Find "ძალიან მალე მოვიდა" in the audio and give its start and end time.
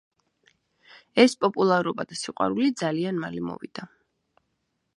2.81-3.87